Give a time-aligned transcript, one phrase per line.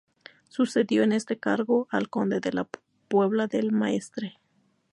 [0.49, 2.67] Sucedió en este cargo al conde de la
[3.07, 4.39] Puebla del Maestre.